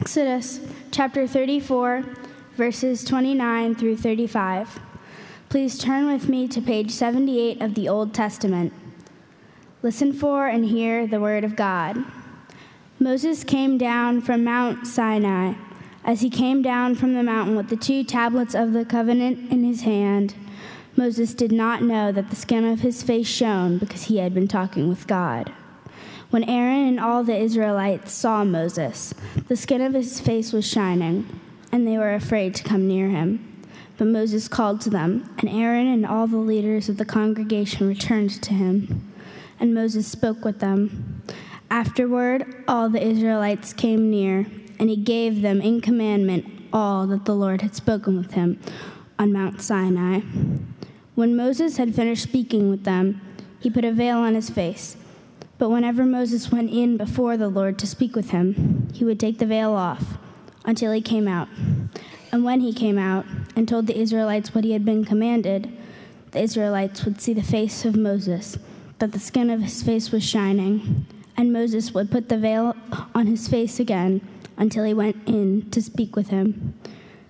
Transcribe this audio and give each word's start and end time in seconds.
Exodus, 0.00 0.60
chapter 0.92 1.26
34, 1.26 2.04
verses 2.56 3.04
29 3.04 3.74
through 3.74 3.96
35. 3.96 4.78
Please 5.48 5.76
turn 5.76 6.06
with 6.06 6.28
me 6.28 6.46
to 6.46 6.62
page 6.62 6.92
78 6.92 7.60
of 7.60 7.74
the 7.74 7.88
Old 7.88 8.14
Testament. 8.14 8.72
Listen 9.82 10.12
for 10.12 10.46
and 10.46 10.66
hear 10.66 11.04
the 11.04 11.20
word 11.20 11.42
of 11.42 11.56
God. 11.56 12.04
Moses 13.00 13.42
came 13.42 13.76
down 13.76 14.20
from 14.20 14.44
Mount 14.44 14.86
Sinai. 14.86 15.54
As 16.04 16.20
he 16.20 16.30
came 16.30 16.62
down 16.62 16.94
from 16.94 17.14
the 17.14 17.24
mountain 17.24 17.56
with 17.56 17.68
the 17.68 17.76
two 17.76 18.04
tablets 18.04 18.54
of 18.54 18.72
the 18.72 18.84
covenant 18.84 19.50
in 19.50 19.64
his 19.64 19.80
hand, 19.80 20.36
Moses 20.96 21.34
did 21.34 21.50
not 21.50 21.82
know 21.82 22.12
that 22.12 22.30
the 22.30 22.36
skin 22.36 22.64
of 22.64 22.80
his 22.80 23.02
face 23.02 23.26
shone 23.26 23.78
because 23.78 24.04
he 24.04 24.18
had 24.18 24.32
been 24.32 24.48
talking 24.48 24.88
with 24.88 25.08
God. 25.08 25.52
When 26.30 26.44
Aaron 26.44 26.86
and 26.86 27.00
all 27.00 27.24
the 27.24 27.36
Israelites 27.36 28.12
saw 28.12 28.44
Moses, 28.44 29.14
the 29.48 29.56
skin 29.56 29.80
of 29.80 29.94
his 29.94 30.20
face 30.20 30.52
was 30.52 30.66
shining, 30.66 31.26
and 31.72 31.86
they 31.86 31.96
were 31.96 32.12
afraid 32.12 32.54
to 32.56 32.62
come 32.62 32.86
near 32.86 33.08
him. 33.08 33.64
But 33.96 34.08
Moses 34.08 34.46
called 34.46 34.82
to 34.82 34.90
them, 34.90 35.34
and 35.38 35.48
Aaron 35.48 35.86
and 35.86 36.04
all 36.04 36.26
the 36.26 36.36
leaders 36.36 36.90
of 36.90 36.98
the 36.98 37.06
congregation 37.06 37.88
returned 37.88 38.42
to 38.42 38.52
him. 38.52 39.10
And 39.58 39.72
Moses 39.72 40.06
spoke 40.06 40.44
with 40.44 40.60
them. 40.60 41.22
Afterward, 41.70 42.62
all 42.68 42.90
the 42.90 43.02
Israelites 43.02 43.72
came 43.72 44.10
near, 44.10 44.46
and 44.78 44.90
he 44.90 44.96
gave 44.96 45.40
them 45.40 45.62
in 45.62 45.80
commandment 45.80 46.44
all 46.74 47.06
that 47.06 47.24
the 47.24 47.34
Lord 47.34 47.62
had 47.62 47.74
spoken 47.74 48.18
with 48.18 48.32
him 48.32 48.60
on 49.18 49.32
Mount 49.32 49.62
Sinai. 49.62 50.20
When 51.14 51.34
Moses 51.34 51.78
had 51.78 51.94
finished 51.94 52.22
speaking 52.22 52.68
with 52.68 52.84
them, 52.84 53.22
he 53.60 53.70
put 53.70 53.86
a 53.86 53.92
veil 53.92 54.18
on 54.18 54.34
his 54.34 54.50
face. 54.50 54.98
But 55.58 55.70
whenever 55.70 56.04
Moses 56.04 56.52
went 56.52 56.70
in 56.70 56.96
before 56.96 57.36
the 57.36 57.48
Lord 57.48 57.78
to 57.80 57.86
speak 57.86 58.14
with 58.14 58.30
him, 58.30 58.88
he 58.94 59.04
would 59.04 59.18
take 59.18 59.38
the 59.38 59.46
veil 59.46 59.72
off 59.72 60.16
until 60.64 60.92
he 60.92 61.00
came 61.00 61.26
out. 61.26 61.48
And 62.30 62.44
when 62.44 62.60
he 62.60 62.72
came 62.72 62.98
out 62.98 63.26
and 63.56 63.66
told 63.68 63.86
the 63.86 63.98
Israelites 63.98 64.54
what 64.54 64.64
he 64.64 64.72
had 64.72 64.84
been 64.84 65.04
commanded, 65.04 65.76
the 66.30 66.40
Israelites 66.40 67.04
would 67.04 67.20
see 67.20 67.32
the 67.32 67.42
face 67.42 67.84
of 67.84 67.96
Moses, 67.96 68.58
that 68.98 69.12
the 69.12 69.18
skin 69.18 69.50
of 69.50 69.62
his 69.62 69.82
face 69.82 70.12
was 70.12 70.24
shining. 70.24 71.06
And 71.36 71.52
Moses 71.52 71.92
would 71.92 72.10
put 72.10 72.28
the 72.28 72.38
veil 72.38 72.76
on 73.14 73.26
his 73.26 73.48
face 73.48 73.80
again 73.80 74.20
until 74.56 74.84
he 74.84 74.94
went 74.94 75.16
in 75.26 75.70
to 75.70 75.82
speak 75.82 76.14
with 76.14 76.28
him. 76.28 76.74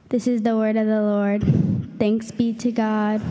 This 0.08 0.26
is 0.26 0.42
the 0.42 0.56
word 0.56 0.76
of 0.76 0.86
the 0.86 1.02
Lord. 1.02 1.44
Thanks 1.98 2.30
be 2.30 2.52
to 2.54 2.72
God. 2.72 3.22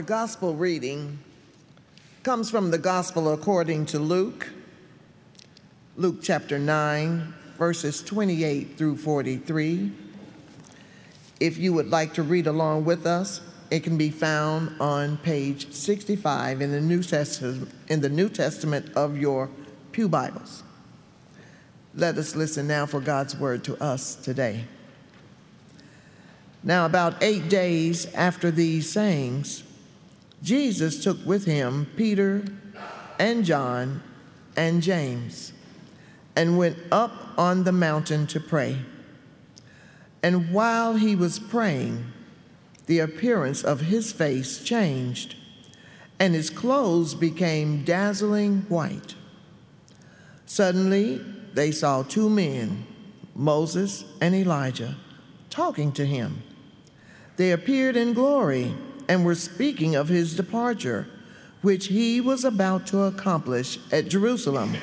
Our 0.00 0.06
gospel 0.06 0.54
reading 0.54 1.18
comes 2.22 2.50
from 2.50 2.70
the 2.70 2.78
gospel 2.78 3.34
according 3.34 3.84
to 3.86 3.98
Luke, 3.98 4.48
Luke 5.94 6.20
chapter 6.22 6.58
9, 6.58 7.34
verses 7.58 8.02
28 8.02 8.78
through 8.78 8.96
43. 8.96 9.92
If 11.38 11.58
you 11.58 11.74
would 11.74 11.90
like 11.90 12.14
to 12.14 12.22
read 12.22 12.46
along 12.46 12.86
with 12.86 13.04
us, 13.04 13.42
it 13.70 13.80
can 13.80 13.98
be 13.98 14.08
found 14.08 14.74
on 14.80 15.18
page 15.18 15.70
65 15.70 16.62
in 16.62 16.72
the 16.72 16.80
New 16.80 17.02
Testament, 17.02 17.70
in 17.88 18.00
the 18.00 18.08
New 18.08 18.30
Testament 18.30 18.90
of 18.96 19.18
your 19.18 19.50
Pew 19.92 20.08
Bibles. 20.08 20.62
Let 21.94 22.16
us 22.16 22.34
listen 22.34 22.66
now 22.66 22.86
for 22.86 23.00
God's 23.00 23.36
word 23.36 23.64
to 23.64 23.76
us 23.84 24.14
today. 24.14 24.64
Now, 26.64 26.86
about 26.86 27.22
eight 27.22 27.50
days 27.50 28.06
after 28.14 28.50
these 28.50 28.90
sayings, 28.90 29.64
Jesus 30.42 31.02
took 31.02 31.24
with 31.26 31.44
him 31.44 31.86
Peter 31.96 32.44
and 33.18 33.44
John 33.44 34.02
and 34.56 34.82
James 34.82 35.52
and 36.34 36.56
went 36.56 36.78
up 36.90 37.12
on 37.36 37.64
the 37.64 37.72
mountain 37.72 38.26
to 38.28 38.40
pray. 38.40 38.78
And 40.22 40.52
while 40.52 40.94
he 40.94 41.16
was 41.16 41.38
praying, 41.38 42.04
the 42.86 42.98
appearance 42.98 43.62
of 43.62 43.80
his 43.82 44.12
face 44.12 44.62
changed, 44.62 45.36
and 46.18 46.34
his 46.34 46.50
clothes 46.50 47.14
became 47.14 47.84
dazzling 47.84 48.62
white. 48.68 49.14
Suddenly, 50.46 51.24
they 51.54 51.70
saw 51.70 52.02
two 52.02 52.28
men, 52.28 52.86
Moses 53.34 54.04
and 54.20 54.34
Elijah, 54.34 54.96
talking 55.48 55.92
to 55.92 56.04
him. 56.04 56.42
They 57.36 57.52
appeared 57.52 57.96
in 57.96 58.12
glory 58.12 58.74
and 59.10 59.24
were 59.24 59.34
speaking 59.34 59.96
of 59.96 60.08
his 60.08 60.36
departure, 60.36 61.04
which 61.62 61.88
he 61.88 62.20
was 62.20 62.44
about 62.44 62.86
to 62.86 63.02
accomplish 63.02 63.76
at 63.90 64.08
Jerusalem. 64.08 64.76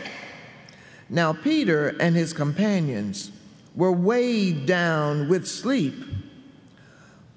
Now, 1.09 1.31
Peter 1.31 1.95
and 2.01 2.13
his 2.13 2.33
companions 2.33 3.31
were 3.73 3.93
weighed 3.93 4.65
down 4.65 5.29
with 5.29 5.47
sleep, 5.47 5.95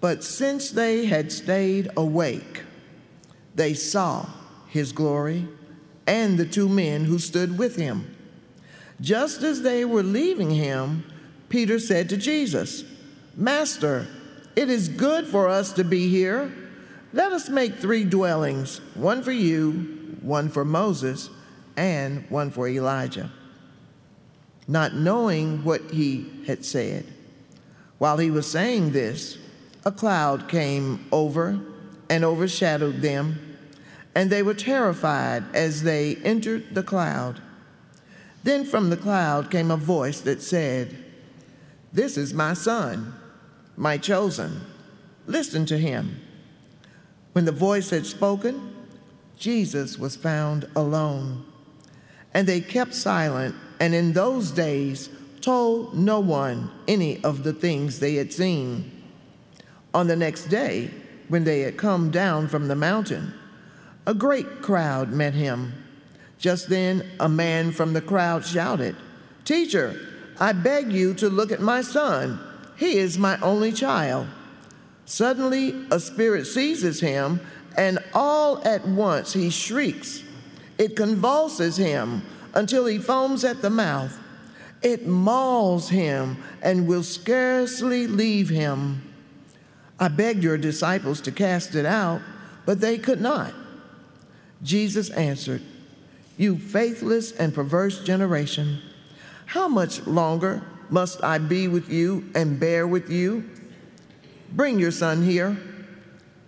but 0.00 0.24
since 0.24 0.70
they 0.70 1.06
had 1.06 1.30
stayed 1.30 1.88
awake, 1.96 2.64
they 3.54 3.72
saw 3.72 4.26
his 4.66 4.90
glory 4.90 5.46
and 6.08 6.38
the 6.38 6.46
two 6.46 6.68
men 6.68 7.04
who 7.04 7.20
stood 7.20 7.56
with 7.56 7.76
him. 7.76 8.16
Just 9.00 9.44
as 9.44 9.62
they 9.62 9.84
were 9.84 10.02
leaving 10.02 10.50
him, 10.50 11.04
Peter 11.48 11.78
said 11.78 12.08
to 12.08 12.16
Jesus, 12.16 12.82
Master, 13.36 14.08
it 14.56 14.68
is 14.68 14.88
good 14.88 15.28
for 15.28 15.48
us 15.48 15.72
to 15.74 15.84
be 15.84 16.08
here. 16.08 16.52
Let 17.12 17.32
us 17.32 17.48
make 17.48 17.75
three 17.75 18.04
dwellings 18.04 18.81
one 18.94 19.22
for 19.22 19.32
you, 19.32 20.16
one 20.22 20.48
for 20.48 20.65
Moses, 20.65 21.28
and 21.76 22.28
one 22.31 22.50
for 22.50 22.69
Elijah. 22.69 23.32
Not 24.69 24.94
knowing 24.94 25.65
what 25.65 25.91
he 25.91 26.31
had 26.47 26.65
said. 26.65 27.04
While 27.99 28.19
he 28.19 28.31
was 28.31 28.49
saying 28.49 28.93
this, 28.93 29.38
a 29.84 29.91
cloud 29.91 30.49
came 30.49 31.06
over 31.10 31.60
and 32.09 32.25
overshadowed 32.25 33.00
them, 33.03 33.56
and 34.15 34.31
they 34.31 34.43
were 34.43 34.54
terrified 34.54 35.44
as 35.54 35.82
they 35.82 36.16
entered 36.16 36.75
the 36.75 36.82
cloud. 36.82 37.41
Then 38.44 38.65
from 38.65 38.91
the 38.91 38.97
cloud 38.97 39.50
came 39.50 39.70
a 39.70 39.76
voice 39.76 40.20
that 40.20 40.43
said, 40.43 40.97
This 41.93 42.16
is 42.16 42.32
my 42.32 42.54
son, 42.54 43.15
my 43.76 43.99
chosen. 43.99 44.60
Listen 45.26 45.66
to 45.66 45.76
him. 45.76 46.20
When 47.32 47.44
the 47.44 47.52
voice 47.52 47.91
had 47.91 48.06
spoken, 48.06 48.74
Jesus 49.36 49.98
was 49.98 50.16
found 50.16 50.68
alone. 50.76 51.44
And 52.34 52.46
they 52.46 52.60
kept 52.60 52.94
silent, 52.94 53.54
and 53.80 53.94
in 53.94 54.12
those 54.12 54.50
days 54.50 55.08
told 55.40 55.96
no 55.96 56.20
one 56.20 56.70
any 56.87 57.22
of 57.25 57.43
the 57.43 57.52
things 57.52 57.99
they 57.99 58.16
had 58.16 58.32
seen. 58.32 58.90
On 59.94 60.06
the 60.06 60.16
next 60.16 60.44
day, 60.46 60.90
when 61.28 61.44
they 61.44 61.60
had 61.60 61.76
come 61.76 62.10
down 62.10 62.49
from 62.49 62.69
the 62.69 62.76
mountain, 62.76 63.32
a 64.06 64.14
great 64.14 64.62
crowd 64.62 65.12
met 65.12 65.34
him. 65.34 65.72
Just 66.38 66.69
then, 66.69 67.08
a 67.20 67.28
man 67.28 67.70
from 67.72 67.93
the 67.93 68.00
crowd 68.00 68.44
shouted, 68.44 68.96
Teacher, 69.44 69.99
I 70.38 70.52
beg 70.52 70.93
you 70.93 71.14
to 71.14 71.28
look 71.28 71.52
at 71.52 71.60
my 71.60 71.82
son. 71.82 72.40
He 72.76 72.99
is 72.99 73.19
my 73.19 73.38
only 73.40 73.72
child. 73.72 74.26
Suddenly, 75.10 75.74
a 75.90 75.98
spirit 75.98 76.46
seizes 76.46 77.00
him, 77.00 77.40
and 77.76 77.98
all 78.14 78.62
at 78.64 78.86
once 78.86 79.32
he 79.32 79.50
shrieks. 79.50 80.22
It 80.78 80.94
convulses 80.94 81.76
him 81.76 82.22
until 82.54 82.86
he 82.86 82.98
foams 82.98 83.42
at 83.42 83.60
the 83.60 83.70
mouth. 83.70 84.16
It 84.82 85.08
mauls 85.08 85.88
him 85.88 86.36
and 86.62 86.86
will 86.86 87.02
scarcely 87.02 88.06
leave 88.06 88.50
him. 88.50 89.02
I 89.98 90.06
begged 90.06 90.44
your 90.44 90.56
disciples 90.56 91.20
to 91.22 91.32
cast 91.32 91.74
it 91.74 91.84
out, 91.84 92.20
but 92.64 92.80
they 92.80 92.96
could 92.96 93.20
not. 93.20 93.52
Jesus 94.62 95.10
answered, 95.10 95.62
You 96.38 96.56
faithless 96.56 97.32
and 97.32 97.52
perverse 97.52 98.04
generation, 98.04 98.78
how 99.46 99.66
much 99.66 100.06
longer 100.06 100.62
must 100.88 101.24
I 101.24 101.38
be 101.38 101.66
with 101.66 101.90
you 101.90 102.30
and 102.36 102.60
bear 102.60 102.86
with 102.86 103.10
you? 103.10 103.50
Bring 104.52 104.79
your 104.79 104.91
son 104.91 105.23
here. 105.23 105.56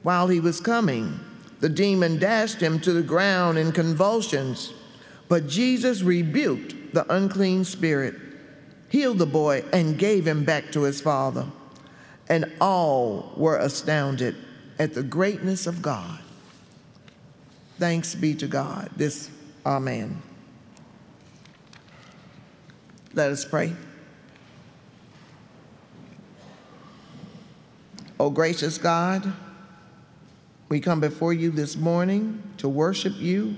While 0.03 0.29
he 0.29 0.41
was 0.41 0.61
coming, 0.61 1.21
the 1.61 1.69
demon 1.69 2.19
dashed 2.19 2.61
him 2.61 2.81
to 2.81 2.93
the 2.93 3.03
ground 3.03 3.57
in 3.57 3.71
convulsions, 3.71 4.73
but 5.29 5.47
Jesus 5.47 6.03
rebuked 6.03 6.93
the 6.93 7.11
unclean 7.13 7.65
spirit, 7.65 8.17
healed 8.89 9.19
the 9.19 9.27
boy, 9.27 9.65
and 9.73 9.99
gave 9.99 10.27
him 10.27 10.45
back 10.45 10.73
to 10.73 10.83
his 10.83 11.01
father. 11.01 11.47
And 12.29 12.53
all 12.61 13.33
were 13.37 13.57
astounded 13.57 14.35
at 14.79 14.95
the 14.95 15.03
greatness 15.03 15.67
of 15.67 15.83
God. 15.83 16.19
Thanks 17.79 18.15
be 18.15 18.35
to 18.35 18.47
God. 18.47 18.91
This, 18.97 19.31
Amen. 19.65 20.21
Let 23.15 23.31
us 23.31 23.45
pray. 23.45 23.75
O 28.23 28.31
gracious 28.31 28.79
God, 28.79 29.33
we 30.69 30.79
come 30.79 31.01
before 31.01 31.33
you 31.33 31.51
this 31.51 31.75
morning 31.75 32.41
to 32.59 32.69
worship 32.69 33.15
you 33.17 33.57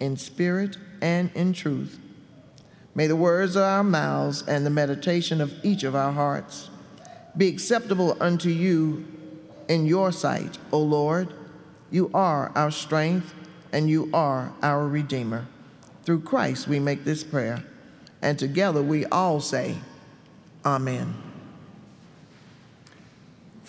in 0.00 0.16
spirit 0.16 0.78
and 1.02 1.30
in 1.34 1.52
truth. 1.52 1.98
May 2.94 3.08
the 3.08 3.14
words 3.14 3.56
of 3.56 3.62
our 3.62 3.84
mouths 3.84 4.42
and 4.48 4.64
the 4.64 4.70
meditation 4.70 5.42
of 5.42 5.52
each 5.62 5.84
of 5.84 5.94
our 5.94 6.12
hearts 6.12 6.70
be 7.36 7.48
acceptable 7.48 8.16
unto 8.22 8.48
you 8.48 9.06
in 9.68 9.84
your 9.84 10.12
sight, 10.12 10.56
O 10.72 10.78
Lord. 10.78 11.34
You 11.90 12.10
are 12.14 12.52
our 12.54 12.70
strength 12.70 13.34
and 13.70 13.90
you 13.90 14.08
are 14.14 14.54
our 14.62 14.88
Redeemer. 14.88 15.46
Through 16.04 16.22
Christ 16.22 16.66
we 16.66 16.80
make 16.80 17.04
this 17.04 17.22
prayer, 17.22 17.64
and 18.22 18.38
together 18.38 18.80
we 18.80 19.04
all 19.04 19.40
say, 19.40 19.76
Amen. 20.64 21.29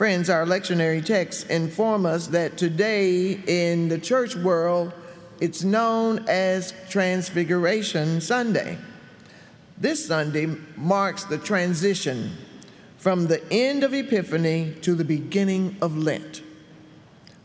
Friends, 0.01 0.31
our 0.31 0.47
lectionary 0.47 1.05
texts 1.05 1.43
inform 1.43 2.07
us 2.07 2.25
that 2.29 2.57
today 2.57 3.33
in 3.45 3.87
the 3.87 3.99
church 3.99 4.35
world, 4.35 4.93
it's 5.39 5.63
known 5.63 6.25
as 6.27 6.73
Transfiguration 6.89 8.19
Sunday. 8.19 8.79
This 9.77 10.03
Sunday 10.03 10.55
marks 10.75 11.25
the 11.25 11.37
transition 11.37 12.31
from 12.97 13.27
the 13.27 13.47
end 13.53 13.83
of 13.83 13.93
Epiphany 13.93 14.73
to 14.81 14.95
the 14.95 15.05
beginning 15.05 15.77
of 15.83 15.95
Lent. 15.95 16.41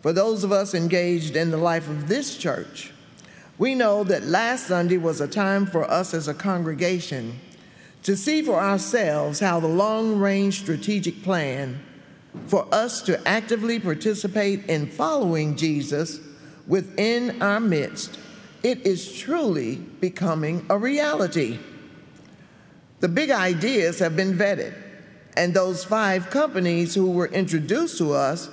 For 0.01 0.15
those 0.15 0.43
of 0.43 0.51
us 0.51 0.73
engaged 0.73 1.37
in 1.37 1.51
the 1.51 1.59
life 1.59 1.91
of 1.91 2.09
this 2.09 2.39
church, 2.39 2.91
we 3.59 3.75
know 3.75 4.03
that 4.05 4.25
last 4.25 4.67
Sunday 4.67 4.97
was 4.97 5.21
a 5.21 5.29
time 5.29 5.67
for 5.67 5.85
us 5.91 6.15
as 6.15 6.27
a 6.27 6.33
congregation 6.33 7.39
to 8.03 8.17
see 8.17 8.41
for 8.41 8.59
ourselves 8.59 9.41
how 9.41 9.61
the 9.61 9.69
long 9.69 10.19
range 10.19 10.61
strategic 10.61 11.23
plan 11.23 11.83
for 12.47 12.67
us 12.73 13.03
to 13.03 13.27
actively 13.27 13.81
participate 13.81 14.67
in 14.67 14.87
following 14.87 15.57
Jesus 15.57 16.21
within 16.67 17.43
our 17.43 17.61
midst, 17.61 18.19
it 18.63 18.87
is 18.87 19.13
truly 19.19 19.77
becoming 19.77 20.65
a 20.71 20.79
reality. 20.79 21.59
The 23.01 23.09
big 23.09 23.31
ideas 23.31 23.99
have 23.99 24.17
been 24.17 24.35
vetted, 24.35 24.75
and 25.37 25.53
those 25.53 25.85
five 25.85 26.31
companies 26.31 26.95
who 26.95 27.11
were 27.11 27.29
introduced 27.29 27.99
to 27.99 28.13
us 28.13 28.49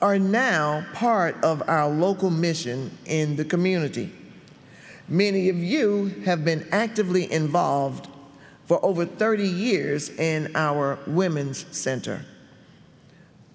are 0.00 0.18
now 0.18 0.86
part 0.94 1.36
of 1.42 1.62
our 1.68 1.88
local 1.88 2.30
mission 2.30 2.96
in 3.06 3.36
the 3.36 3.44
community. 3.44 4.12
Many 5.08 5.48
of 5.48 5.56
you 5.56 6.22
have 6.24 6.44
been 6.44 6.68
actively 6.70 7.30
involved 7.32 8.08
for 8.66 8.84
over 8.84 9.06
30 9.06 9.48
years 9.48 10.10
in 10.10 10.54
our 10.54 10.98
Women's 11.06 11.64
Center. 11.76 12.24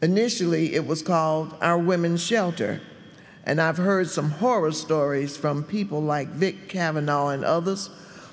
Initially, 0.04 0.76
it 0.76 0.86
was 0.86 1.02
called 1.02 1.56
our 1.62 1.78
Women's 1.78 2.22
Shelter, 2.22 2.82
and 3.46 3.62
I've 3.62 3.78
heard 3.78 4.10
some 4.10 4.32
horror 4.32 4.74
stories 4.74 5.38
from 5.38 5.64
people 5.64 6.02
like 6.02 6.28
Vic 6.28 6.68
Kavanaugh 6.68 7.30
and 7.30 7.46
others 7.46 7.90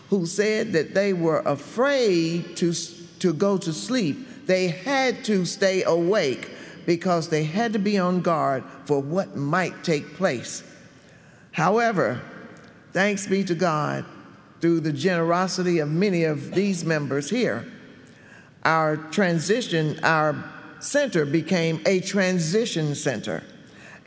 who 0.08 0.26
said 0.26 0.72
that 0.72 0.94
they 0.94 1.12
were 1.12 1.38
afraid 1.46 2.56
to, 2.56 2.74
to 3.20 3.32
go 3.32 3.56
to 3.56 3.72
sleep. 3.72 4.46
They 4.46 4.66
had 4.66 5.24
to 5.26 5.44
stay 5.44 5.84
awake 5.84 6.50
because 6.86 7.28
they 7.28 7.44
had 7.44 7.72
to 7.74 7.78
be 7.78 8.00
on 8.00 8.20
guard 8.20 8.64
for 8.84 9.00
what 9.00 9.36
might 9.36 9.84
take 9.84 10.14
place. 10.14 10.64
However, 11.52 12.20
thanks 12.92 13.28
be 13.28 13.44
to 13.44 13.54
God, 13.54 14.04
through 14.60 14.80
the 14.80 14.92
generosity 14.92 15.78
of 15.78 15.88
many 15.88 16.24
of 16.24 16.52
these 16.52 16.84
members 16.84 17.30
here, 17.30 17.64
our 18.64 18.96
transition, 18.96 20.00
our 20.02 20.34
center 20.80 21.24
became 21.24 21.80
a 21.86 22.00
transition 22.00 22.94
center. 22.94 23.42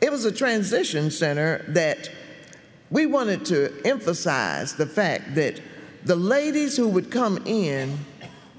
It 0.00 0.10
was 0.10 0.24
a 0.24 0.32
transition 0.32 1.10
center 1.10 1.64
that 1.68 2.10
we 2.90 3.06
wanted 3.06 3.44
to 3.46 3.72
emphasize 3.84 4.74
the 4.74 4.86
fact 4.86 5.34
that 5.36 5.60
the 6.04 6.16
ladies 6.16 6.76
who 6.76 6.88
would 6.88 7.10
come 7.10 7.38
in, 7.46 7.98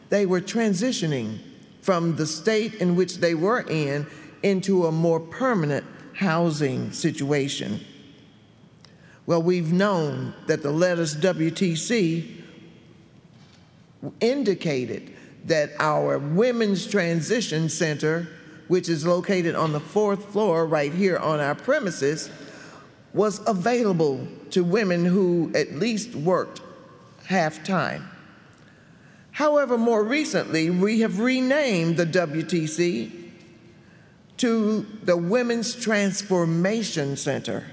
they 0.09 0.25
were 0.25 0.41
transitioning 0.41 1.39
from 1.81 2.15
the 2.15 2.25
state 2.25 2.75
in 2.75 2.95
which 2.95 3.17
they 3.17 3.35
were 3.35 3.61
in 3.61 4.07
into 4.41 4.87
a 4.87 4.91
more 4.91 5.19
permanent 5.19 5.85
housing 6.13 6.91
situation. 6.91 7.79
Well, 9.27 9.41
we've 9.41 9.71
known 9.71 10.33
that 10.47 10.63
the 10.63 10.71
letters 10.71 11.15
WTC 11.15 12.41
indicated 14.19 15.14
that 15.45 15.71
our 15.79 16.17
Women's 16.17 16.87
Transition 16.87 17.69
Center, 17.69 18.27
which 18.67 18.89
is 18.89 19.05
located 19.05 19.55
on 19.55 19.71
the 19.71 19.79
fourth 19.79 20.25
floor 20.31 20.65
right 20.65 20.93
here 20.93 21.17
on 21.17 21.39
our 21.39 21.55
premises, 21.55 22.29
was 23.13 23.41
available 23.47 24.27
to 24.51 24.63
women 24.63 25.05
who 25.05 25.51
at 25.55 25.73
least 25.73 26.15
worked 26.15 26.61
half 27.25 27.63
time. 27.63 28.09
However, 29.31 29.77
more 29.77 30.03
recently, 30.03 30.69
we 30.69 31.01
have 31.01 31.19
renamed 31.19 31.97
the 31.97 32.05
WTC 32.05 33.31
to 34.37 34.85
the 35.03 35.15
Women's 35.15 35.75
Transformation 35.75 37.15
Center. 37.17 37.63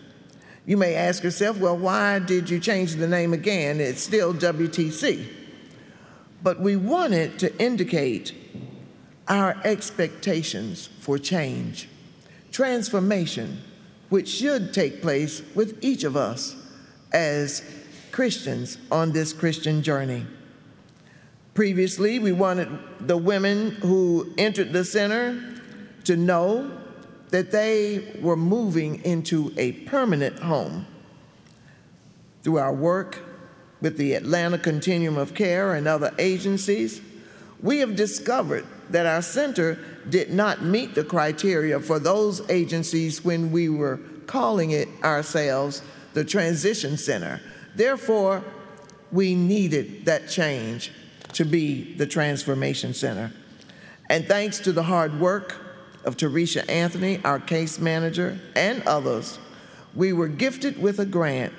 You 0.67 0.77
may 0.77 0.95
ask 0.95 1.25
yourself, 1.25 1.59
well, 1.59 1.77
why 1.77 2.19
did 2.19 2.49
you 2.49 2.61
change 2.61 2.95
the 2.95 3.09
name 3.09 3.33
again? 3.33 3.81
It's 3.81 4.03
still 4.03 4.33
WTC. 4.33 5.42
But 6.43 6.61
we 6.61 6.77
wanted 6.77 7.39
to 7.41 7.57
indicate 7.63 8.35
our 9.29 9.57
expectations 9.65 10.89
for 11.01 11.19
change, 11.19 11.89
transformation, 12.51 13.59
which 14.09 14.29
should 14.29 14.75
take 14.75 15.01
place 15.01 15.43
with 15.55 15.79
each 15.83 16.05
of 16.05 16.17
us 16.17 16.57
as 17.13 17.63
Christians 18.11 18.79
on 18.91 19.13
this 19.13 19.33
Christian 19.33 19.83
journey. 19.83 20.27
Previously, 21.55 22.19
we 22.19 22.33
wanted 22.33 22.69
the 23.01 23.17
women 23.17 23.73
who 23.73 24.33
entered 24.39 24.73
the 24.73 24.85
center 24.85 25.61
to 26.05 26.17
know 26.17 26.71
that 27.31 27.51
they 27.51 28.19
were 28.21 28.37
moving 28.37 29.03
into 29.05 29.53
a 29.57 29.73
permanent 29.73 30.39
home. 30.39 30.87
Through 32.43 32.59
our 32.59 32.75
work 32.75 33.23
with 33.83 33.99
the 33.99 34.15
Atlanta 34.15 34.57
Continuum 34.57 35.19
of 35.19 35.35
Care 35.35 35.75
and 35.75 35.87
other 35.87 36.15
agencies, 36.19 37.03
we 37.61 37.79
have 37.79 37.97
discovered 37.97 38.65
that 38.91 39.07
our 39.07 39.21
center 39.21 39.79
did 40.09 40.31
not 40.31 40.63
meet 40.63 40.95
the 40.95 41.05
criteria 41.05 41.79
for 41.81 41.99
those 41.99 42.49
agencies 42.49 43.25
when 43.25 43.51
we 43.53 43.69
were 43.69 43.99
calling 44.27 44.71
it 44.71 44.89
ourselves 45.03 45.83
the 46.15 46.25
Transition 46.25 46.97
Center. 46.97 47.41
Therefore, 47.75 48.45
we 49.11 49.35
needed 49.35 50.05
that 50.05 50.29
change 50.29 50.93
to 51.35 51.45
be 51.45 51.95
the 51.97 52.07
Transformation 52.07 52.95
Center. 52.95 53.33
And 54.09 54.27
thanks 54.27 54.59
to 54.61 54.73
the 54.73 54.83
hard 54.85 55.19
work 55.19 55.57
of 56.05 56.17
Teresa 56.17 56.69
Anthony, 56.71 57.21
our 57.25 57.41
case 57.41 57.79
manager, 57.79 58.39
and 58.55 58.83
others, 58.85 59.39
we 59.95 60.13
were 60.13 60.29
gifted 60.29 60.81
with 60.81 60.99
a 60.99 61.07
grant 61.07 61.53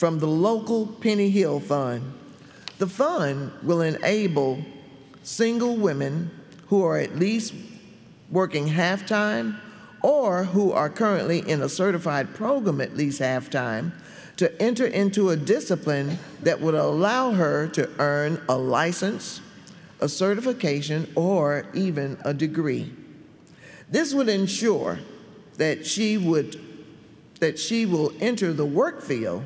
from 0.00 0.18
the 0.18 0.26
local 0.26 0.86
Penny 0.86 1.28
Hill 1.28 1.60
Fund. 1.60 2.14
The 2.78 2.86
fund 2.86 3.52
will 3.62 3.82
enable 3.82 4.64
single 5.22 5.76
women 5.76 6.30
who 6.68 6.82
are 6.82 6.96
at 6.96 7.16
least 7.16 7.52
working 8.30 8.66
half 8.66 9.04
time 9.04 9.60
or 10.00 10.44
who 10.44 10.72
are 10.72 10.88
currently 10.88 11.40
in 11.40 11.60
a 11.60 11.68
certified 11.68 12.34
program 12.34 12.80
at 12.80 12.96
least 12.96 13.18
half 13.18 13.50
time 13.50 13.92
to 14.38 14.50
enter 14.62 14.86
into 14.86 15.28
a 15.28 15.36
discipline 15.36 16.18
that 16.44 16.62
would 16.62 16.72
allow 16.74 17.32
her 17.32 17.68
to 17.68 17.86
earn 17.98 18.40
a 18.48 18.56
license, 18.56 19.42
a 20.00 20.08
certification, 20.08 21.12
or 21.14 21.66
even 21.74 22.16
a 22.24 22.32
degree. 22.32 22.90
This 23.90 24.14
would 24.14 24.30
ensure 24.30 24.98
that 25.58 25.86
she 25.86 26.16
would 26.16 26.58
that 27.40 27.58
she 27.58 27.84
will 27.84 28.14
enter 28.20 28.54
the 28.54 28.64
work 28.64 29.02
field 29.02 29.44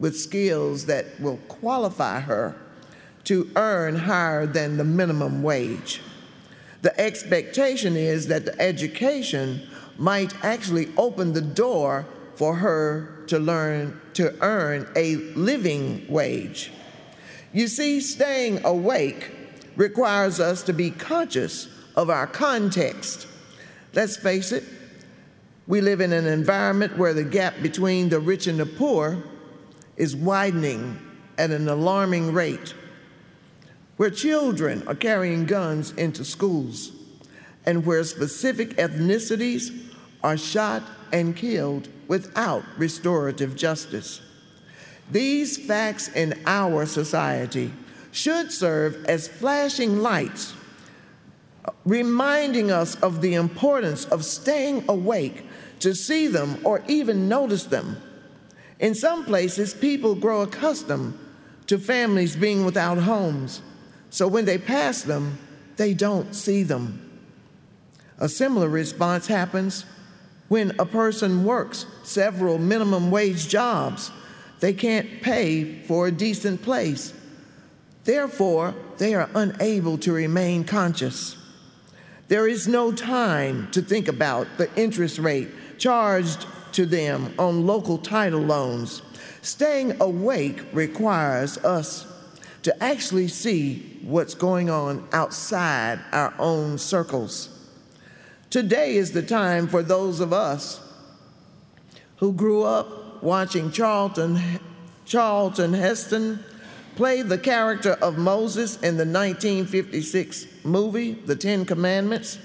with 0.00 0.18
skills 0.18 0.86
that 0.86 1.20
will 1.20 1.36
qualify 1.46 2.18
her 2.20 2.56
to 3.24 3.48
earn 3.54 3.94
higher 3.94 4.46
than 4.46 4.78
the 4.78 4.84
minimum 4.84 5.42
wage. 5.42 6.00
The 6.82 6.98
expectation 6.98 7.94
is 7.94 8.26
that 8.28 8.46
the 8.46 8.60
education 8.60 9.68
might 9.98 10.34
actually 10.42 10.88
open 10.96 11.34
the 11.34 11.42
door 11.42 12.06
for 12.34 12.56
her 12.56 13.22
to 13.26 13.38
learn 13.38 14.00
to 14.14 14.34
earn 14.42 14.88
a 14.96 15.16
living 15.36 16.06
wage. 16.08 16.72
You 17.52 17.68
see, 17.68 18.00
staying 18.00 18.64
awake 18.64 19.30
requires 19.76 20.40
us 20.40 20.62
to 20.64 20.72
be 20.72 20.90
conscious 20.90 21.68
of 21.96 22.08
our 22.08 22.26
context. 22.26 23.26
Let's 23.92 24.16
face 24.16 24.52
it, 24.52 24.64
we 25.66 25.80
live 25.80 26.00
in 26.00 26.12
an 26.12 26.26
environment 26.26 26.96
where 26.96 27.12
the 27.12 27.24
gap 27.24 27.60
between 27.62 28.08
the 28.08 28.20
rich 28.20 28.46
and 28.46 28.58
the 28.58 28.66
poor 28.66 29.22
is 30.00 30.16
widening 30.16 30.98
at 31.36 31.50
an 31.50 31.68
alarming 31.68 32.32
rate, 32.32 32.72
where 33.98 34.08
children 34.08 34.82
are 34.88 34.94
carrying 34.94 35.44
guns 35.44 35.92
into 35.92 36.24
schools, 36.24 36.92
and 37.66 37.84
where 37.84 38.02
specific 38.02 38.70
ethnicities 38.78 39.92
are 40.24 40.38
shot 40.38 40.82
and 41.12 41.36
killed 41.36 41.86
without 42.08 42.64
restorative 42.78 43.54
justice. 43.54 44.22
These 45.10 45.58
facts 45.58 46.08
in 46.08 46.32
our 46.46 46.86
society 46.86 47.70
should 48.10 48.50
serve 48.50 49.04
as 49.04 49.28
flashing 49.28 49.98
lights, 49.98 50.54
reminding 51.84 52.70
us 52.70 52.94
of 53.02 53.20
the 53.20 53.34
importance 53.34 54.06
of 54.06 54.24
staying 54.24 54.82
awake 54.88 55.44
to 55.80 55.94
see 55.94 56.26
them 56.26 56.58
or 56.64 56.82
even 56.88 57.28
notice 57.28 57.64
them. 57.64 58.00
In 58.80 58.94
some 58.94 59.26
places, 59.26 59.74
people 59.74 60.14
grow 60.14 60.40
accustomed 60.40 61.16
to 61.66 61.78
families 61.78 62.34
being 62.34 62.64
without 62.64 62.98
homes, 62.98 63.60
so 64.08 64.26
when 64.26 64.46
they 64.46 64.58
pass 64.58 65.02
them, 65.02 65.38
they 65.76 65.94
don't 65.94 66.34
see 66.34 66.62
them. 66.62 67.06
A 68.18 68.28
similar 68.28 68.68
response 68.68 69.26
happens 69.26 69.84
when 70.48 70.72
a 70.78 70.86
person 70.86 71.44
works 71.44 71.86
several 72.02 72.58
minimum 72.58 73.10
wage 73.10 73.48
jobs. 73.48 74.10
They 74.60 74.72
can't 74.72 75.22
pay 75.22 75.82
for 75.82 76.06
a 76.06 76.12
decent 76.12 76.62
place. 76.62 77.14
Therefore, 78.04 78.74
they 78.98 79.14
are 79.14 79.30
unable 79.34 79.98
to 79.98 80.12
remain 80.12 80.64
conscious. 80.64 81.36
There 82.28 82.48
is 82.48 82.66
no 82.66 82.92
time 82.92 83.70
to 83.72 83.82
think 83.82 84.08
about 84.08 84.46
the 84.56 84.74
interest 84.74 85.18
rate 85.18 85.48
charged 85.78 86.46
to 86.72 86.86
them 86.86 87.34
on 87.38 87.66
local 87.66 87.98
title 87.98 88.40
loans. 88.40 89.02
Staying 89.42 90.00
awake 90.00 90.64
requires 90.72 91.58
us 91.58 92.06
to 92.62 92.82
actually 92.82 93.28
see 93.28 93.98
what's 94.02 94.34
going 94.34 94.68
on 94.68 95.06
outside 95.12 95.98
our 96.12 96.34
own 96.38 96.78
circles. 96.78 97.48
Today 98.50 98.96
is 98.96 99.12
the 99.12 99.22
time 99.22 99.66
for 99.66 99.82
those 99.82 100.20
of 100.20 100.32
us 100.32 100.80
who 102.16 102.32
grew 102.32 102.64
up 102.64 103.22
watching 103.22 103.70
Charlton, 103.70 104.38
Charlton 105.06 105.72
Heston 105.72 106.44
play 106.96 107.22
the 107.22 107.38
character 107.38 107.92
of 108.02 108.18
Moses 108.18 108.76
in 108.76 108.96
the 108.96 109.06
1956 109.06 110.46
movie, 110.64 111.12
The 111.12 111.36
Ten 111.36 111.64
Commandments. 111.64 112.38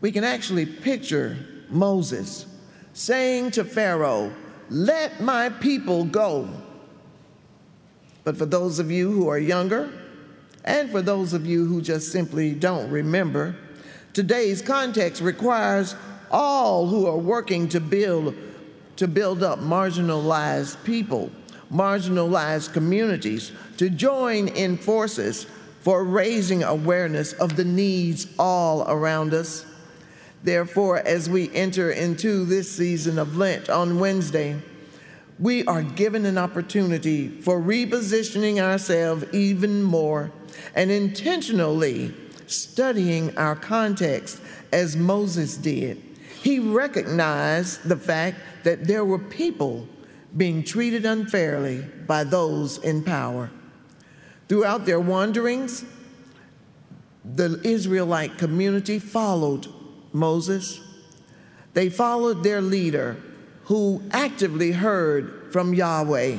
We 0.00 0.10
can 0.10 0.24
actually 0.24 0.66
picture 0.66 1.36
Moses 1.68 2.46
saying 2.94 3.52
to 3.52 3.64
Pharaoh, 3.64 4.32
Let 4.68 5.20
my 5.20 5.48
people 5.48 6.04
go. 6.04 6.48
But 8.24 8.36
for 8.36 8.46
those 8.46 8.78
of 8.78 8.90
you 8.90 9.10
who 9.10 9.28
are 9.28 9.38
younger, 9.38 9.90
and 10.64 10.90
for 10.90 11.02
those 11.02 11.32
of 11.32 11.44
you 11.44 11.66
who 11.66 11.82
just 11.82 12.12
simply 12.12 12.54
don't 12.54 12.90
remember, 12.90 13.56
today's 14.12 14.62
context 14.62 15.20
requires 15.20 15.96
all 16.30 16.86
who 16.86 17.06
are 17.06 17.18
working 17.18 17.68
to 17.68 17.80
build 17.80 18.34
to 18.94 19.08
build 19.08 19.42
up 19.42 19.58
marginalized 19.58 20.82
people, 20.84 21.30
marginalized 21.72 22.72
communities, 22.72 23.50
to 23.78 23.88
join 23.88 24.48
in 24.48 24.76
forces 24.76 25.46
for 25.80 26.04
raising 26.04 26.62
awareness 26.62 27.32
of 27.32 27.56
the 27.56 27.64
needs 27.64 28.26
all 28.38 28.88
around 28.88 29.34
us 29.34 29.64
Therefore, 30.42 30.98
as 30.98 31.30
we 31.30 31.52
enter 31.54 31.90
into 31.90 32.44
this 32.44 32.70
season 32.70 33.18
of 33.18 33.36
Lent 33.36 33.70
on 33.70 34.00
Wednesday, 34.00 34.60
we 35.38 35.64
are 35.66 35.82
given 35.82 36.26
an 36.26 36.38
opportunity 36.38 37.28
for 37.28 37.60
repositioning 37.60 38.58
ourselves 38.58 39.24
even 39.32 39.82
more 39.82 40.32
and 40.74 40.90
intentionally 40.90 42.14
studying 42.46 43.36
our 43.38 43.56
context 43.56 44.40
as 44.72 44.96
Moses 44.96 45.56
did. 45.56 46.02
He 46.42 46.58
recognized 46.58 47.88
the 47.88 47.96
fact 47.96 48.38
that 48.64 48.84
there 48.84 49.04
were 49.04 49.18
people 49.18 49.86
being 50.36 50.64
treated 50.64 51.04
unfairly 51.04 51.82
by 52.06 52.24
those 52.24 52.78
in 52.78 53.02
power. 53.04 53.50
Throughout 54.48 54.86
their 54.86 55.00
wanderings, 55.00 55.84
the 57.24 57.60
Israelite 57.62 58.38
community 58.38 58.98
followed 58.98 59.68
Moses. 60.12 60.80
They 61.74 61.88
followed 61.88 62.42
their 62.42 62.60
leader, 62.60 63.16
who 63.64 64.02
actively 64.10 64.72
heard 64.72 65.52
from 65.52 65.74
Yahweh. 65.74 66.38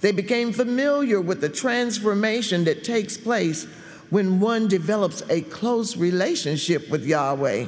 They 0.00 0.12
became 0.12 0.52
familiar 0.52 1.20
with 1.20 1.40
the 1.40 1.48
transformation 1.48 2.64
that 2.64 2.84
takes 2.84 3.16
place 3.16 3.64
when 4.10 4.40
one 4.40 4.68
develops 4.68 5.22
a 5.28 5.42
close 5.42 5.96
relationship 5.96 6.88
with 6.90 7.04
Yahweh. 7.04 7.66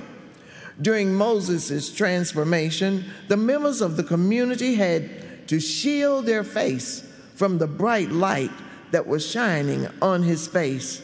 During 0.80 1.14
Moses' 1.14 1.92
transformation, 1.92 3.04
the 3.26 3.36
members 3.36 3.80
of 3.80 3.96
the 3.96 4.04
community 4.04 4.74
had 4.76 5.48
to 5.48 5.58
shield 5.58 6.26
their 6.26 6.44
face 6.44 7.02
from 7.34 7.58
the 7.58 7.66
bright 7.66 8.10
light 8.10 8.52
that 8.90 9.06
was 9.06 9.26
shining 9.26 9.88
on 10.00 10.22
his 10.22 10.46
face. 10.46 11.02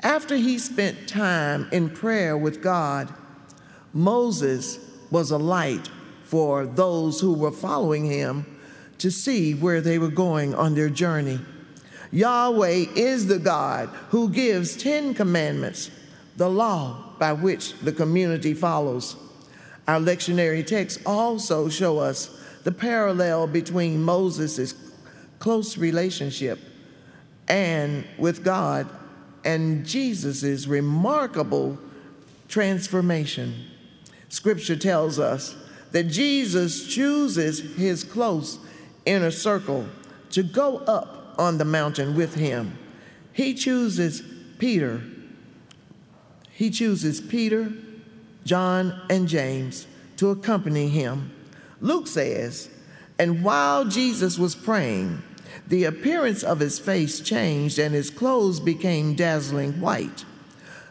After 0.00 0.36
he 0.36 0.58
spent 0.58 1.08
time 1.08 1.68
in 1.72 1.90
prayer 1.90 2.36
with 2.36 2.62
God, 2.62 3.12
Moses 3.96 4.78
was 5.10 5.30
a 5.30 5.38
light 5.38 5.88
for 6.24 6.66
those 6.66 7.18
who 7.18 7.32
were 7.32 7.50
following 7.50 8.04
him 8.04 8.44
to 8.98 9.10
see 9.10 9.54
where 9.54 9.80
they 9.80 9.98
were 9.98 10.10
going 10.10 10.54
on 10.54 10.74
their 10.74 10.90
journey. 10.90 11.40
Yahweh 12.12 12.84
is 12.94 13.26
the 13.26 13.38
God 13.38 13.88
who 14.10 14.28
gives 14.28 14.76
10 14.76 15.14
commandments, 15.14 15.90
the 16.36 16.50
law 16.50 17.14
by 17.18 17.32
which 17.32 17.72
the 17.80 17.92
community 17.92 18.52
follows. 18.52 19.16
Our 19.88 19.98
lectionary 19.98 20.66
texts 20.66 21.02
also 21.06 21.70
show 21.70 21.98
us 21.98 22.38
the 22.64 22.72
parallel 22.72 23.46
between 23.46 24.02
Moses' 24.02 24.74
close 25.38 25.78
relationship 25.78 26.58
and 27.48 28.04
with 28.18 28.44
God 28.44 28.88
and 29.42 29.86
Jesus' 29.86 30.66
remarkable 30.66 31.78
transformation. 32.48 33.54
Scripture 34.28 34.76
tells 34.76 35.18
us 35.18 35.54
that 35.92 36.04
Jesus 36.04 36.86
chooses 36.86 37.60
his 37.76 38.04
close 38.04 38.58
inner 39.04 39.30
circle 39.30 39.86
to 40.30 40.42
go 40.42 40.78
up 40.78 41.34
on 41.38 41.58
the 41.58 41.64
mountain 41.64 42.16
with 42.16 42.34
him. 42.34 42.76
He 43.32 43.54
chooses 43.54 44.22
Peter. 44.58 45.02
He 46.50 46.70
chooses 46.70 47.20
Peter, 47.20 47.72
John, 48.44 49.00
and 49.10 49.28
James 49.28 49.86
to 50.16 50.30
accompany 50.30 50.88
him. 50.88 51.30
Luke 51.80 52.06
says, 52.06 52.70
and 53.18 53.42
while 53.42 53.84
Jesus 53.84 54.38
was 54.38 54.54
praying, 54.54 55.22
the 55.68 55.84
appearance 55.84 56.42
of 56.42 56.60
his 56.60 56.78
face 56.78 57.20
changed 57.20 57.78
and 57.78 57.94
his 57.94 58.10
clothes 58.10 58.60
became 58.60 59.14
dazzling 59.14 59.80
white. 59.80 60.24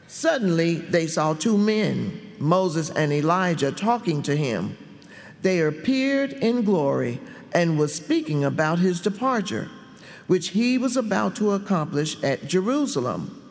Suddenly, 0.08 0.76
they 0.76 1.08
saw 1.08 1.34
two 1.34 1.58
men 1.58 2.25
Moses 2.40 2.90
and 2.90 3.12
Elijah 3.12 3.72
talking 3.72 4.22
to 4.24 4.36
him. 4.36 4.78
They 5.42 5.62
appeared 5.62 6.34
in 6.34 6.64
glory 6.64 7.20
and 7.54 7.80
was 7.80 7.94
speaking 7.94 8.44
about 8.44 8.80
his 8.80 9.02
departure, 9.02 9.70
which 10.28 10.50
he 10.50 10.78
was 10.78 10.98
about 10.98 11.36
to 11.38 11.52
accomplish 11.52 12.22
at 12.24 12.48
Jerusalem. 12.48 13.42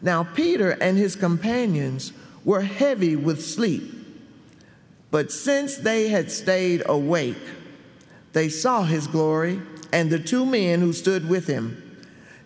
Now, 0.00 0.24
Peter 0.24 0.70
and 0.70 0.96
his 0.96 1.16
companions 1.16 2.12
were 2.44 2.62
heavy 2.62 3.16
with 3.16 3.44
sleep, 3.44 3.92
but 5.10 5.32
since 5.32 5.76
they 5.76 6.08
had 6.08 6.30
stayed 6.30 6.82
awake, 6.86 7.36
they 8.32 8.48
saw 8.48 8.82
his 8.82 9.06
glory 9.06 9.60
and 9.92 10.10
the 10.10 10.18
two 10.18 10.44
men 10.44 10.80
who 10.80 10.92
stood 10.92 11.28
with 11.28 11.46
him. 11.46 11.80